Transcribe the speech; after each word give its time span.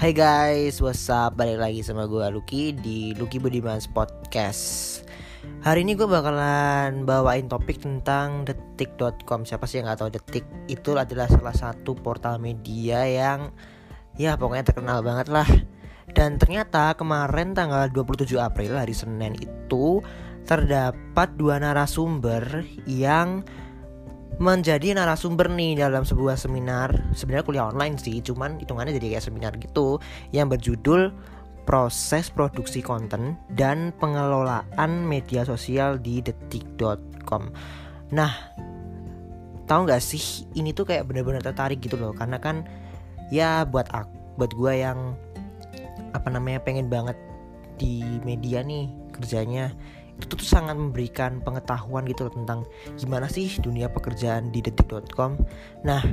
Hai 0.00 0.16
guys, 0.16 0.80
what's 0.80 1.12
up? 1.12 1.36
Balik 1.36 1.60
lagi 1.60 1.84
sama 1.84 2.08
gue 2.08 2.24
Lucky 2.32 2.72
di 2.72 3.12
Lucky 3.20 3.36
Budiman 3.36 3.76
Podcast 3.92 5.04
Hari 5.60 5.84
ini 5.84 5.92
gue 5.92 6.08
bakalan 6.08 7.04
bawain 7.04 7.52
topik 7.52 7.84
tentang 7.84 8.48
detik.com 8.48 9.44
Siapa 9.44 9.68
sih 9.68 9.76
yang 9.76 9.92
gak 9.92 10.00
tahu 10.00 10.08
detik? 10.08 10.48
Itu 10.72 10.96
adalah 10.96 11.28
salah 11.28 11.52
satu 11.52 11.92
portal 11.92 12.40
media 12.40 13.04
yang 13.04 13.52
ya 14.16 14.40
pokoknya 14.40 14.72
terkenal 14.72 15.04
banget 15.04 15.28
lah 15.28 15.44
Dan 16.16 16.40
ternyata 16.40 16.96
kemarin 16.96 17.52
tanggal 17.52 17.92
27 17.92 18.40
April 18.40 18.80
hari 18.80 18.96
Senin 18.96 19.36
itu 19.36 20.00
Terdapat 20.48 21.36
dua 21.36 21.60
narasumber 21.60 22.64
yang 22.88 23.44
menjadi 24.40 24.96
narasumber 24.96 25.52
nih 25.52 25.84
dalam 25.84 26.02
sebuah 26.02 26.40
seminar. 26.40 27.12
Sebenarnya 27.12 27.44
kuliah 27.44 27.66
online 27.68 28.00
sih 28.00 28.24
cuman 28.24 28.56
hitungannya 28.56 28.96
jadi 28.96 29.20
kayak 29.20 29.24
seminar 29.28 29.52
gitu 29.60 30.00
yang 30.32 30.48
berjudul 30.48 31.12
proses 31.70 32.32
produksi 32.34 32.82
konten 32.82 33.38
dan 33.54 33.94
pengelolaan 34.02 35.06
media 35.06 35.46
sosial 35.46 36.02
di 36.02 36.18
detik.com 36.18 37.54
nah 38.10 38.34
tahu 39.70 39.86
nggak 39.86 40.02
sih 40.02 40.50
ini 40.58 40.74
tuh 40.74 40.82
kayak 40.82 41.06
bener-bener 41.06 41.38
tertarik 41.38 41.78
gitu 41.78 41.94
loh 41.94 42.10
karena 42.10 42.42
kan 42.42 42.66
ya 43.30 43.62
buat 43.62 43.86
aku 43.94 44.10
buat 44.34 44.50
gue 44.50 44.72
yang 44.82 45.14
apa 46.10 46.26
namanya 46.26 46.58
pengen 46.58 46.90
banget 46.90 47.14
di 47.78 48.02
media 48.26 48.66
nih 48.66 48.90
kerjanya 49.14 49.70
itu 50.20 50.36
tuh 50.36 50.44
sangat 50.44 50.76
memberikan 50.76 51.40
pengetahuan 51.40 52.04
gitu 52.04 52.28
loh 52.28 52.34
tentang 52.36 52.60
gimana 53.00 53.26
sih 53.26 53.48
dunia 53.64 53.88
pekerjaan 53.88 54.52
di 54.52 54.60
detik.com. 54.60 55.40
Nah, 55.82 56.04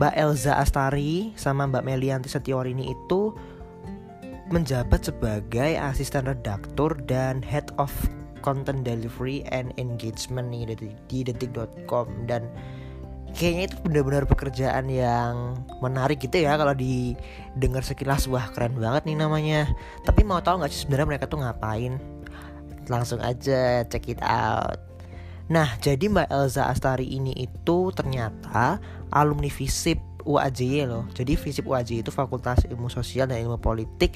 Mbak 0.00 0.14
Elza 0.16 0.56
Astari 0.56 1.36
sama 1.36 1.68
Mbak 1.68 1.84
Melianti 1.84 2.32
Setiorini 2.32 2.88
itu 2.88 3.36
menjabat 4.50 5.06
sebagai 5.06 5.78
asisten 5.78 6.26
redaktur 6.26 6.96
dan 7.06 7.44
head 7.44 7.70
of 7.78 7.92
content 8.40 8.82
delivery 8.82 9.44
and 9.52 9.70
engagement 9.76 10.48
nih 10.48 10.74
di 11.06 11.18
detik.com 11.22 12.08
dan 12.24 12.48
kayaknya 13.36 13.70
itu 13.70 13.76
benar-benar 13.86 14.24
pekerjaan 14.26 14.90
yang 14.90 15.54
menarik 15.78 16.18
gitu 16.18 16.42
ya 16.42 16.58
kalau 16.58 16.74
didengar 16.74 17.84
sekilas. 17.84 18.26
Wah 18.26 18.50
keren 18.50 18.74
banget 18.74 19.06
nih 19.06 19.16
namanya. 19.20 19.70
Tapi 20.02 20.26
mau 20.26 20.42
tahu 20.42 20.64
nggak 20.64 20.72
sih 20.72 20.82
sebenarnya 20.88 21.08
mereka 21.16 21.30
tuh 21.30 21.44
ngapain 21.44 22.00
langsung 22.90 23.22
aja 23.22 23.86
check 23.86 24.10
it 24.10 24.20
out. 24.20 24.82
Nah, 25.50 25.78
jadi 25.82 26.06
Mbak 26.10 26.30
Elza 26.30 26.70
Astari 26.70 27.10
ini 27.10 27.34
itu 27.34 27.90
ternyata 27.94 28.78
alumni 29.10 29.50
FISIP 29.50 29.98
UAJ 30.22 30.86
loh. 30.86 31.06
Jadi 31.10 31.34
FISIP 31.34 31.66
UAJ 31.66 32.06
itu 32.06 32.10
Fakultas 32.14 32.62
Ilmu 32.66 32.86
Sosial 32.86 33.26
dan 33.26 33.42
Ilmu 33.42 33.58
Politik 33.58 34.14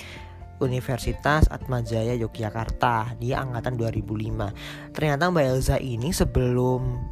Universitas 0.63 1.51
Atmajaya 1.51 2.15
Yogyakarta. 2.15 3.19
Dia 3.19 3.43
angkatan 3.43 3.75
2005. 3.75 4.95
Ternyata 4.95 5.23
Mbak 5.31 5.47
Elza 5.51 5.77
ini 5.83 6.15
sebelum 6.15 7.03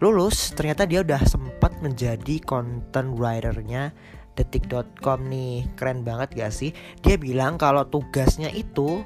lulus 0.00 0.56
ternyata 0.56 0.88
dia 0.88 1.04
udah 1.04 1.20
sempat 1.28 1.76
menjadi 1.84 2.40
content 2.42 3.14
writernya 3.20 3.92
detik.com 4.32 5.28
nih 5.28 5.68
keren 5.76 6.00
banget 6.00 6.32
gak 6.32 6.52
sih 6.56 6.72
dia 7.04 7.20
bilang 7.20 7.60
kalau 7.60 7.84
tugasnya 7.84 8.48
itu 8.48 9.04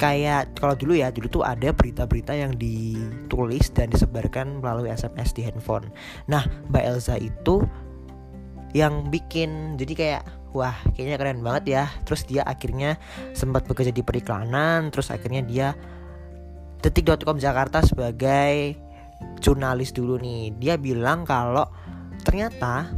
kayak 0.00 0.56
kalau 0.56 0.72
dulu 0.72 0.96
ya 0.96 1.12
dulu 1.12 1.28
tuh 1.28 1.44
ada 1.44 1.76
berita-berita 1.76 2.32
yang 2.32 2.56
ditulis 2.56 3.68
dan 3.76 3.92
disebarkan 3.92 4.64
melalui 4.64 4.88
SMS 4.88 5.36
di 5.36 5.44
handphone. 5.44 5.92
Nah 6.24 6.48
Mbak 6.72 6.84
Elza 6.88 7.20
itu 7.20 7.60
yang 8.72 9.12
bikin 9.12 9.76
jadi 9.76 9.92
kayak 9.92 10.22
wah 10.56 10.72
kayaknya 10.96 11.20
keren 11.20 11.44
banget 11.44 11.64
ya. 11.68 11.84
Terus 12.08 12.24
dia 12.24 12.42
akhirnya 12.48 12.96
sempat 13.36 13.68
bekerja 13.68 13.92
di 13.92 14.00
periklanan. 14.00 14.88
Terus 14.88 15.12
akhirnya 15.12 15.44
dia 15.44 15.68
detik.com 16.80 17.36
Jakarta 17.36 17.84
sebagai 17.84 18.72
jurnalis 19.44 19.92
dulu 19.92 20.16
nih. 20.16 20.56
Dia 20.56 20.80
bilang 20.80 21.28
kalau 21.28 21.68
ternyata 22.24 22.88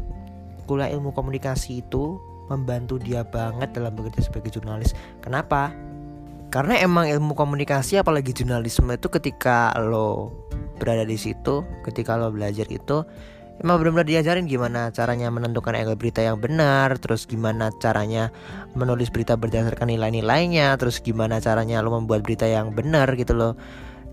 kuliah 0.71 0.95
ilmu 0.95 1.11
komunikasi 1.11 1.83
itu 1.83 2.15
membantu 2.47 3.03
dia 3.03 3.27
banget 3.27 3.75
dalam 3.75 3.91
bekerja 3.91 4.23
sebagai 4.23 4.55
jurnalis. 4.55 4.95
Kenapa? 5.19 5.92
Karena 6.53 6.77
emang 6.85 7.09
ilmu 7.09 7.33
komunikasi 7.33 7.97
apalagi 8.05 8.37
jurnalisme 8.37 8.93
itu 8.93 9.09
ketika 9.09 9.73
lo 9.81 10.37
berada 10.77 11.09
di 11.09 11.17
situ 11.17 11.65
ketika 11.81 12.21
lo 12.21 12.29
belajar 12.29 12.69
itu 12.69 13.09
emang 13.65 13.81
benar-benar 13.81 14.05
diajarin 14.05 14.45
gimana 14.45 14.93
caranya 14.93 15.33
menentukan 15.33 15.73
angle 15.73 15.97
berita 15.97 16.21
yang 16.21 16.37
benar 16.37 17.01
terus 17.01 17.25
gimana 17.25 17.73
caranya 17.81 18.29
menulis 18.77 19.09
berita 19.09 19.39
berdasarkan 19.39 19.89
nilai-nilainya 19.89 20.77
terus 20.77 21.01
gimana 21.01 21.41
caranya 21.41 21.81
lo 21.81 21.97
membuat 21.97 22.21
berita 22.21 22.45
yang 22.45 22.77
benar 22.77 23.09
gitu 23.17 23.33
loh. 23.33 23.57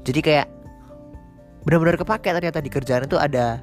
Jadi 0.07 0.19
kayak 0.23 0.47
benar-benar 1.67 1.99
kepake 1.99 2.31
ternyata 2.31 2.63
di 2.63 2.71
kerjaan 2.71 3.03
itu 3.09 3.19
ada 3.19 3.59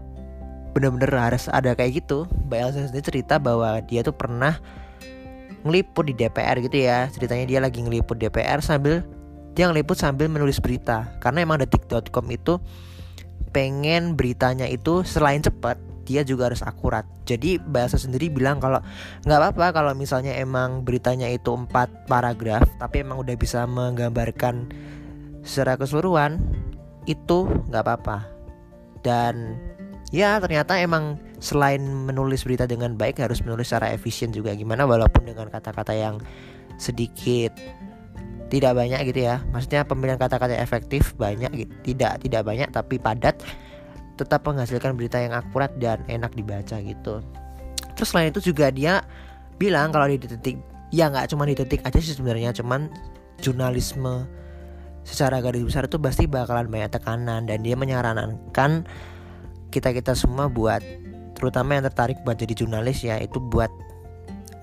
benar-benar 0.76 1.32
harus 1.32 1.48
ada 1.48 1.72
kayak 1.72 2.04
gitu. 2.04 2.28
Mbak 2.50 2.58
Elsa 2.60 2.92
sendiri 2.92 3.04
cerita 3.04 3.40
bahwa 3.40 3.80
dia 3.88 4.04
tuh 4.04 4.12
pernah 4.12 4.60
ngeliput 5.66 6.06
di 6.06 6.14
DPR 6.14 6.62
gitu 6.62 6.78
ya. 6.78 7.10
Ceritanya 7.10 7.44
dia 7.44 7.58
lagi 7.58 7.82
ngeliput 7.82 8.16
DPR 8.16 8.62
sambil 8.62 9.02
dia 9.58 9.66
ngeliput 9.66 9.98
sambil 9.98 10.30
menulis 10.30 10.62
berita. 10.62 11.10
Karena 11.18 11.42
emang 11.42 11.58
detik.com 11.58 12.26
itu 12.30 12.62
pengen 13.50 14.14
beritanya 14.14 14.68
itu 14.68 15.02
selain 15.02 15.42
cepat 15.42 15.80
dia 16.06 16.22
juga 16.22 16.48
harus 16.48 16.62
akurat. 16.62 17.02
Jadi 17.26 17.58
bahasa 17.58 17.98
sendiri 17.98 18.30
bilang 18.30 18.62
kalau 18.62 18.78
nggak 19.26 19.38
apa-apa 19.42 19.66
kalau 19.74 19.92
misalnya 19.98 20.38
emang 20.38 20.86
beritanya 20.86 21.26
itu 21.26 21.50
empat 21.50 22.06
paragraf 22.06 22.62
tapi 22.78 23.02
emang 23.02 23.18
udah 23.18 23.34
bisa 23.34 23.66
menggambarkan 23.66 24.70
secara 25.42 25.74
keseluruhan 25.74 26.38
itu 27.10 27.50
nggak 27.68 27.82
apa-apa. 27.82 28.18
Dan 29.02 29.58
ya 30.14 30.38
ternyata 30.38 30.78
emang 30.78 31.18
selain 31.38 31.80
menulis 31.80 32.44
berita 32.44 32.64
dengan 32.64 32.96
baik 32.96 33.20
harus 33.20 33.44
menulis 33.44 33.68
secara 33.68 33.92
efisien 33.92 34.32
juga. 34.32 34.56
Gimana 34.56 34.88
walaupun 34.88 35.28
dengan 35.28 35.48
kata-kata 35.52 35.92
yang 35.92 36.20
sedikit 36.80 37.52
tidak 38.48 38.72
banyak 38.78 39.00
gitu 39.10 39.26
ya. 39.26 39.42
Maksudnya 39.52 39.84
pemilihan 39.84 40.18
kata-kata 40.20 40.56
efektif 40.56 41.12
banyak 41.18 41.50
gitu. 41.66 41.72
Tidak 41.92 42.24
tidak 42.24 42.42
banyak 42.46 42.68
tapi 42.72 42.96
padat. 42.96 43.40
Tetap 44.16 44.48
menghasilkan 44.48 44.96
berita 44.96 45.20
yang 45.20 45.36
akurat 45.36 45.68
dan 45.76 46.00
enak 46.08 46.32
dibaca 46.32 46.80
gitu. 46.80 47.20
Terus 47.96 48.08
selain 48.08 48.32
itu 48.32 48.52
juga 48.52 48.72
dia 48.72 49.04
bilang 49.60 49.92
kalau 49.92 50.08
di 50.08 50.20
detik 50.20 50.56
ya 50.92 51.08
nggak 51.08 51.32
cuma 51.32 51.48
di 51.48 51.56
detik 51.56 51.82
aja 51.82 51.98
sih 51.98 52.14
sebenarnya 52.14 52.52
cuman 52.56 52.92
jurnalisme 53.40 54.28
secara 55.06 55.40
garis 55.40 55.64
besar 55.64 55.88
itu 55.88 55.96
pasti 55.96 56.28
bakalan 56.28 56.68
banyak 56.68 56.92
tekanan 56.92 57.48
dan 57.48 57.62
dia 57.64 57.78
menyarankan 57.78 58.84
kita 59.72 59.92
kita 59.92 60.12
semua 60.18 60.50
buat 60.50 60.82
terutama 61.36 61.76
yang 61.76 61.84
tertarik 61.86 62.18
buat 62.24 62.40
jadi 62.40 62.56
jurnalis 62.56 63.04
ya 63.04 63.20
itu 63.20 63.36
buat 63.38 63.68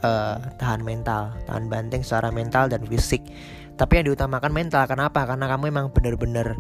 uh, 0.02 0.42
tahan 0.58 0.82
mental 0.82 1.32
tahan 1.46 1.70
banting 1.70 2.02
secara 2.02 2.34
mental 2.34 2.68
dan 2.68 2.82
fisik. 2.90 3.22
Tapi 3.74 4.02
yang 4.02 4.14
diutamakan 4.14 4.54
mental 4.54 4.86
kenapa 4.86 5.26
karena 5.26 5.50
kamu 5.50 5.74
emang 5.74 5.88
bener-bener 5.94 6.58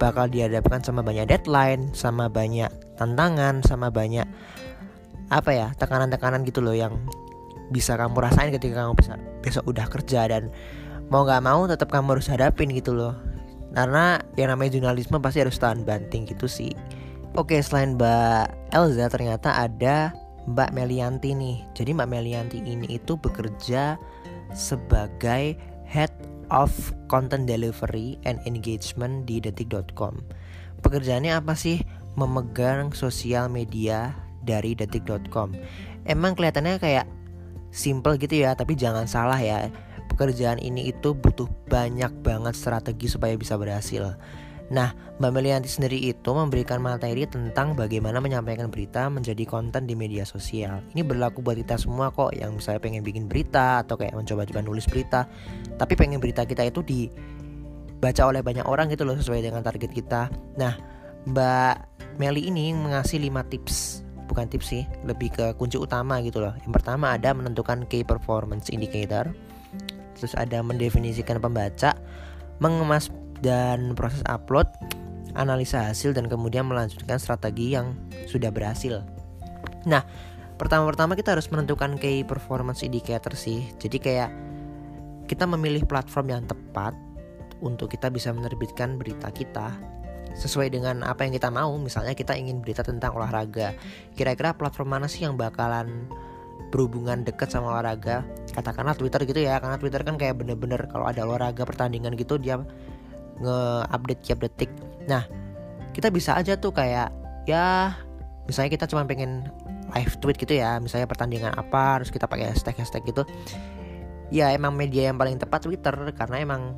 bakal 0.00 0.28
dihadapkan 0.28 0.80
sama 0.80 1.00
banyak 1.04 1.28
deadline 1.28 1.92
sama 1.92 2.26
banyak 2.26 2.68
tantangan 2.98 3.62
sama 3.62 3.94
banyak 3.94 4.26
apa 5.30 5.50
ya 5.54 5.68
tekanan-tekanan 5.78 6.42
gitu 6.44 6.60
loh 6.60 6.74
yang 6.74 6.98
bisa 7.72 7.96
kamu 7.96 8.16
rasain 8.20 8.52
ketika 8.52 8.84
kamu 8.84 8.92
bisa 8.96 9.16
besok 9.40 9.64
udah 9.70 9.86
kerja 9.88 10.28
dan 10.28 10.52
mau 11.08 11.24
nggak 11.24 11.42
mau 11.44 11.64
tetap 11.68 11.88
kamu 11.92 12.18
harus 12.18 12.28
hadapin 12.28 12.72
gitu 12.72 12.92
loh. 12.96 13.16
Karena 13.74 14.22
yang 14.38 14.54
namanya 14.54 14.78
jurnalisme 14.78 15.18
pasti 15.18 15.42
harus 15.42 15.58
tahan 15.58 15.82
banting 15.82 16.30
gitu 16.30 16.46
sih 16.46 16.70
Oke, 17.34 17.58
selain 17.66 17.98
Mbak 17.98 18.70
Elza 18.70 19.10
ternyata 19.10 19.58
ada 19.58 20.14
Mbak 20.46 20.70
Melianti 20.70 21.34
nih. 21.34 21.66
Jadi 21.74 21.90
Mbak 21.90 22.06
Melianti 22.06 22.62
ini 22.62 22.86
itu 22.86 23.18
bekerja 23.18 23.98
sebagai 24.54 25.58
Head 25.82 26.14
of 26.54 26.70
Content 27.10 27.50
Delivery 27.50 28.22
and 28.22 28.38
Engagement 28.46 29.26
di 29.26 29.42
detik.com. 29.42 30.22
Pekerjaannya 30.78 31.34
apa 31.34 31.58
sih? 31.58 31.82
Memegang 32.14 32.94
sosial 32.94 33.50
media 33.50 34.14
dari 34.46 34.78
detik.com. 34.78 35.58
Emang 36.06 36.38
kelihatannya 36.38 36.78
kayak 36.78 37.10
simple 37.74 38.14
gitu 38.14 38.46
ya, 38.46 38.54
tapi 38.54 38.78
jangan 38.78 39.10
salah 39.10 39.42
ya. 39.42 39.74
Pekerjaan 40.06 40.62
ini 40.62 40.94
itu 40.94 41.18
butuh 41.18 41.50
banyak 41.66 42.14
banget 42.22 42.54
strategi 42.54 43.10
supaya 43.10 43.34
bisa 43.34 43.58
berhasil. 43.58 44.14
Nah, 44.74 44.90
Mbak 45.22 45.30
Melianti 45.30 45.70
sendiri 45.70 46.10
itu 46.10 46.34
memberikan 46.34 46.82
materi 46.82 47.22
tentang 47.30 47.78
bagaimana 47.78 48.18
menyampaikan 48.18 48.66
berita 48.74 49.06
menjadi 49.06 49.46
konten 49.46 49.86
di 49.86 49.94
media 49.94 50.26
sosial. 50.26 50.82
Ini 50.90 51.06
berlaku 51.06 51.46
buat 51.46 51.54
kita 51.54 51.78
semua 51.78 52.10
kok 52.10 52.34
yang 52.34 52.58
misalnya 52.58 52.82
pengen 52.82 53.06
bikin 53.06 53.30
berita 53.30 53.86
atau 53.86 53.94
kayak 53.94 54.18
mencoba-coba 54.18 54.66
nulis 54.66 54.90
berita, 54.90 55.30
tapi 55.78 55.94
pengen 55.94 56.18
berita 56.18 56.42
kita 56.42 56.66
itu 56.66 56.82
dibaca 56.82 58.22
oleh 58.26 58.42
banyak 58.42 58.66
orang 58.66 58.90
gitu 58.90 59.06
loh 59.06 59.14
sesuai 59.14 59.46
dengan 59.46 59.62
target 59.62 59.94
kita. 59.94 60.26
Nah, 60.58 60.74
Mbak 61.30 61.74
Meli 62.18 62.50
ini 62.50 62.74
mengasih 62.74 63.22
5 63.22 63.52
tips 63.54 64.02
bukan 64.24 64.48
tips 64.48 64.66
sih 64.72 64.82
lebih 65.04 65.30
ke 65.36 65.46
kunci 65.60 65.76
utama 65.76 66.18
gitu 66.24 66.40
loh 66.40 66.56
yang 66.64 66.72
pertama 66.72 67.12
ada 67.12 67.36
menentukan 67.36 67.84
key 67.92 68.00
performance 68.00 68.72
indicator 68.72 69.28
terus 70.16 70.32
ada 70.32 70.64
mendefinisikan 70.64 71.36
pembaca 71.44 71.92
mengemas 72.56 73.12
dan 73.44 73.92
proses 73.92 74.24
upload 74.24 74.64
analisa 75.36 75.92
hasil 75.92 76.16
dan 76.16 76.32
kemudian 76.32 76.64
melanjutkan 76.64 77.20
strategi 77.20 77.76
yang 77.76 77.92
sudah 78.24 78.48
berhasil 78.48 79.04
nah 79.84 80.00
pertama-pertama 80.56 81.12
kita 81.12 81.36
harus 81.36 81.52
menentukan 81.52 82.00
key 82.00 82.24
performance 82.24 82.80
indicator 82.80 83.36
sih 83.36 83.68
jadi 83.76 83.98
kayak 84.00 84.30
kita 85.28 85.44
memilih 85.44 85.84
platform 85.84 86.32
yang 86.32 86.42
tepat 86.48 86.96
untuk 87.60 87.92
kita 87.92 88.08
bisa 88.08 88.32
menerbitkan 88.32 88.96
berita 88.96 89.28
kita 89.32 89.72
sesuai 90.34 90.68
dengan 90.74 91.06
apa 91.06 91.24
yang 91.24 91.32
kita 91.32 91.48
mau. 91.48 91.72
Misalnya 91.78 92.12
kita 92.12 92.34
ingin 92.34 92.60
berita 92.60 92.82
tentang 92.82 93.14
olahraga. 93.14 93.72
Kira-kira 94.18 94.52
platform 94.58 94.98
mana 94.98 95.06
sih 95.06 95.24
yang 95.24 95.38
bakalan 95.38 96.10
berhubungan 96.74 97.22
dekat 97.22 97.54
sama 97.54 97.70
olahraga? 97.70 98.26
Katakanlah 98.50 98.98
Twitter 98.98 99.22
gitu 99.24 99.40
ya, 99.46 99.62
karena 99.62 99.78
Twitter 99.78 100.02
kan 100.02 100.18
kayak 100.18 100.34
bener-bener 100.42 100.90
kalau 100.90 101.06
ada 101.06 101.22
olahraga 101.22 101.62
pertandingan 101.62 102.18
gitu 102.18 102.36
dia 102.36 102.60
nge-update 103.40 104.20
tiap 104.22 104.38
detik. 104.42 104.70
Nah, 105.06 105.26
kita 105.94 106.10
bisa 106.10 106.34
aja 106.34 106.58
tuh 106.58 106.74
kayak 106.74 107.10
ya 107.44 107.94
misalnya 108.44 108.70
kita 108.74 108.84
cuma 108.90 109.06
pengen 109.08 109.48
live 109.94 110.14
tweet 110.18 110.36
gitu 110.40 110.58
ya, 110.58 110.82
misalnya 110.82 111.06
pertandingan 111.06 111.54
apa, 111.54 112.00
harus 112.00 112.10
kita 112.10 112.26
pakai 112.26 112.50
hashtag 112.50 112.76
hashtag 112.78 113.02
gitu. 113.06 113.22
Ya 114.32 114.50
emang 114.50 114.74
media 114.74 115.12
yang 115.12 115.20
paling 115.20 115.38
tepat 115.38 115.64
Twitter 115.64 115.94
karena 116.16 116.42
emang 116.42 116.74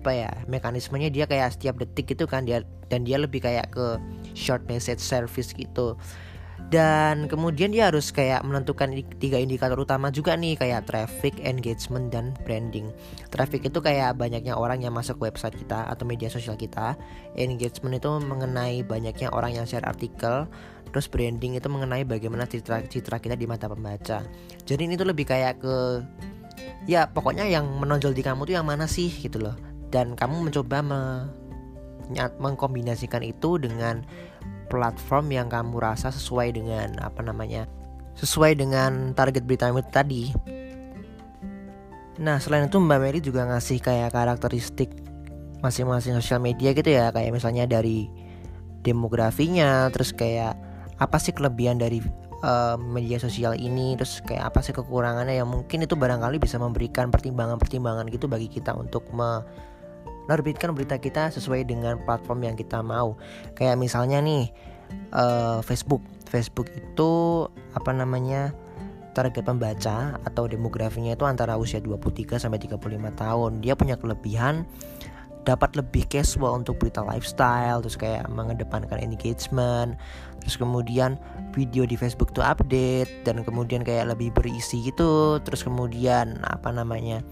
apa 0.00 0.16
ya 0.16 0.32
mekanismenya 0.48 1.12
dia 1.12 1.28
kayak 1.28 1.52
setiap 1.52 1.76
detik 1.76 2.16
gitu 2.16 2.24
kan 2.24 2.48
dia 2.48 2.64
dan 2.88 3.04
dia 3.04 3.20
lebih 3.20 3.44
kayak 3.44 3.68
ke 3.68 4.00
short 4.32 4.64
message 4.64 4.96
service 4.96 5.52
gitu 5.52 5.92
dan 6.68 7.26
kemudian 7.26 7.72
dia 7.72 7.88
harus 7.88 8.12
kayak 8.12 8.44
menentukan 8.44 8.92
tiga 9.16 9.40
indikator 9.40 9.80
utama 9.80 10.12
juga 10.12 10.36
nih 10.36 10.60
kayak 10.60 10.84
traffic, 10.84 11.34
engagement 11.40 12.12
dan 12.12 12.36
branding. 12.44 12.92
Traffic 13.32 13.64
itu 13.72 13.80
kayak 13.80 14.20
banyaknya 14.20 14.54
orang 14.54 14.84
yang 14.84 14.92
masuk 14.92 15.16
website 15.24 15.56
kita 15.56 15.88
atau 15.88 16.04
media 16.04 16.28
sosial 16.28 16.54
kita. 16.60 16.94
Engagement 17.34 17.96
itu 17.96 18.10
mengenai 18.20 18.84
banyaknya 18.84 19.32
orang 19.32 19.56
yang 19.56 19.64
share 19.64 19.88
artikel. 19.88 20.46
Terus 20.90 21.06
branding 21.08 21.56
itu 21.56 21.66
mengenai 21.70 22.04
bagaimana 22.04 22.44
citra 22.44 22.84
citra 22.86 23.22
kita 23.22 23.34
di 23.34 23.48
mata 23.48 23.70
pembaca. 23.70 24.26
Jadi 24.66 24.82
ini 24.84 24.94
tuh 25.00 25.08
lebih 25.08 25.24
kayak 25.26 25.62
ke 25.62 25.76
ya 26.84 27.08
pokoknya 27.08 27.48
yang 27.48 27.66
menonjol 27.78 28.12
di 28.12 28.22
kamu 28.22 28.44
tuh 28.46 28.54
yang 28.60 28.66
mana 28.68 28.84
sih 28.84 29.08
gitu 29.08 29.40
loh 29.40 29.56
dan 29.90 30.14
kamu 30.14 30.48
mencoba 30.50 30.80
me 30.80 31.00
mengkombinasikan 32.42 33.22
itu 33.22 33.54
dengan 33.62 34.02
platform 34.70 35.34
yang 35.34 35.50
kamu 35.50 35.82
rasa 35.82 36.14
sesuai 36.14 36.54
dengan 36.54 36.94
apa 37.02 37.20
namanya 37.26 37.66
sesuai 38.14 38.54
dengan 38.54 39.10
target 39.18 39.42
berita 39.42 39.74
itu 39.74 39.82
tadi. 39.90 40.22
Nah 42.20 42.38
selain 42.38 42.70
itu 42.70 42.78
Mbak 42.78 42.98
Mary 43.00 43.18
juga 43.18 43.48
ngasih 43.50 43.82
kayak 43.82 44.14
karakteristik 44.14 44.92
masing-masing 45.60 46.16
sosial 46.16 46.40
media 46.40 46.72
gitu 46.72 46.88
ya 46.88 47.12
kayak 47.12 47.36
misalnya 47.36 47.68
dari 47.68 48.08
demografinya 48.80 49.92
terus 49.92 50.16
kayak 50.16 50.56
apa 50.96 51.16
sih 51.20 51.36
kelebihan 51.36 51.76
dari 51.76 52.00
uh, 52.44 52.76
media 52.80 53.20
sosial 53.20 53.56
ini 53.56 53.96
terus 53.96 54.24
kayak 54.24 54.52
apa 54.52 54.60
sih 54.64 54.72
kekurangannya 54.72 55.36
yang 55.36 55.48
mungkin 55.48 55.84
itu 55.84 55.96
barangkali 55.96 56.40
bisa 56.40 56.56
memberikan 56.56 57.12
pertimbangan-pertimbangan 57.12 58.08
gitu 58.08 58.28
bagi 58.28 58.48
kita 58.48 58.72
untuk 58.76 59.04
menerbitkan 60.28 60.72
berita 60.76 60.98
kita 60.98 61.32
sesuai 61.32 61.64
dengan 61.68 62.00
platform 62.02 62.50
yang 62.50 62.56
kita 62.58 62.80
mau. 62.84 63.16
Kayak 63.56 63.80
misalnya 63.80 64.20
nih 64.20 64.50
uh, 65.14 65.60
Facebook. 65.64 66.02
Facebook 66.28 66.70
itu 66.72 67.46
apa 67.76 67.90
namanya? 67.94 68.52
target 69.10 69.42
pembaca 69.42 70.22
atau 70.22 70.46
demografinya 70.46 71.18
itu 71.18 71.26
antara 71.26 71.58
usia 71.58 71.82
23 71.82 72.38
sampai 72.38 72.62
35 72.62 72.78
tahun. 73.18 73.58
Dia 73.58 73.74
punya 73.74 73.98
kelebihan 73.98 74.62
dapat 75.44 75.72
lebih 75.76 76.04
casual 76.08 76.60
untuk 76.60 76.76
berita 76.76 77.00
lifestyle 77.00 77.80
terus 77.80 77.96
kayak 77.96 78.28
mengedepankan 78.28 79.00
engagement 79.00 79.96
terus 80.40 80.56
kemudian 80.60 81.16
video 81.56 81.88
di 81.88 81.96
Facebook 81.96 82.32
tuh 82.36 82.44
update 82.44 83.24
dan 83.24 83.40
kemudian 83.44 83.80
kayak 83.80 84.12
lebih 84.12 84.32
berisi 84.36 84.84
gitu 84.84 85.40
terus 85.40 85.64
kemudian 85.64 86.40
apa 86.44 86.72
namanya 86.72 87.24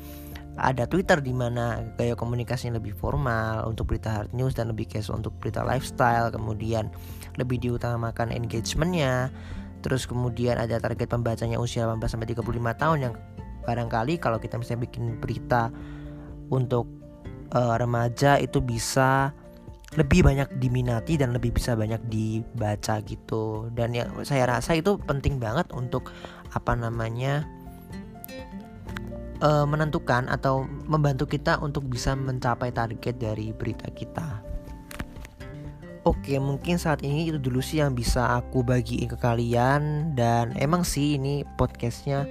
ada 0.58 0.84
Twitter 0.90 1.22
di 1.22 1.30
mana 1.30 1.80
gaya 1.94 2.18
komunikasinya 2.18 2.82
lebih 2.82 2.92
formal 2.98 3.70
untuk 3.70 3.94
berita 3.94 4.10
hard 4.10 4.34
news 4.34 4.58
dan 4.58 4.74
lebih 4.74 4.90
casual 4.90 5.22
untuk 5.22 5.34
berita 5.38 5.62
lifestyle. 5.62 6.34
Kemudian 6.34 6.90
lebih 7.38 7.62
diutamakan 7.62 8.34
engagementnya. 8.34 9.30
Terus 9.80 10.10
kemudian 10.10 10.58
ada 10.58 10.82
target 10.82 11.06
pembacanya 11.06 11.62
usia 11.62 11.86
18 11.86 12.10
sampai 12.10 12.28
35 12.34 12.82
tahun 12.82 12.98
yang 12.98 13.14
barangkali 13.62 14.18
kalau 14.18 14.42
kita 14.42 14.58
misalnya 14.58 14.90
bikin 14.90 15.22
berita 15.22 15.70
untuk 16.50 16.90
uh, 17.54 17.78
remaja 17.78 18.40
itu 18.40 18.58
bisa 18.58 19.30
lebih 19.96 20.20
banyak 20.20 20.60
diminati 20.60 21.16
dan 21.16 21.32
lebih 21.32 21.56
bisa 21.56 21.72
banyak 21.72 22.00
dibaca 22.12 23.00
gitu. 23.06 23.72
Dan 23.72 23.96
yang 23.96 24.12
saya 24.26 24.44
rasa 24.44 24.76
itu 24.76 25.00
penting 25.00 25.40
banget 25.40 25.70
untuk 25.72 26.12
apa 26.52 26.76
namanya 26.76 27.48
uh, 29.42 29.66
menentukan 29.66 30.26
atau 30.30 30.66
membantu 30.86 31.26
kita 31.26 31.58
untuk 31.62 31.86
bisa 31.86 32.14
mencapai 32.14 32.70
target 32.70 33.18
dari 33.18 33.54
berita 33.54 33.88
kita. 33.90 34.42
Oke, 36.06 36.40
mungkin 36.40 36.80
saat 36.80 37.04
ini 37.04 37.28
itu 37.28 37.36
dulu 37.36 37.60
sih 37.60 37.84
yang 37.84 37.92
bisa 37.92 38.40
aku 38.40 38.64
bagiin 38.64 39.12
ke 39.12 39.18
kalian 39.20 40.14
dan 40.16 40.56
emang 40.56 40.80
sih 40.80 41.20
ini 41.20 41.44
podcastnya 41.60 42.24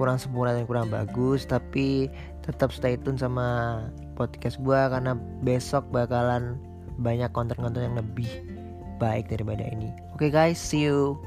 kurang 0.00 0.16
sempurna 0.16 0.56
dan 0.56 0.64
kurang 0.64 0.88
bagus 0.88 1.44
tapi 1.44 2.08
tetap 2.40 2.72
stay 2.72 2.96
tune 2.96 3.20
sama 3.20 3.80
podcast 4.16 4.56
gue 4.64 4.80
karena 4.88 5.12
besok 5.44 5.84
bakalan 5.92 6.56
banyak 7.00 7.28
konten-konten 7.36 7.84
yang 7.84 7.96
lebih 8.00 8.28
baik 8.96 9.28
daripada 9.28 9.64
ini. 9.68 9.92
Oke 10.16 10.32
guys, 10.32 10.56
see 10.56 10.88
you. 10.88 11.20